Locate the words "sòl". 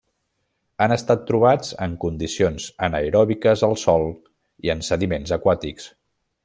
3.85-4.09